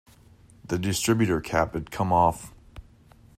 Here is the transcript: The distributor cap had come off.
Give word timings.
The 0.65 0.79
distributor 0.79 1.41
cap 1.41 1.75
had 1.75 1.91
come 1.91 2.11
off. 2.11 2.55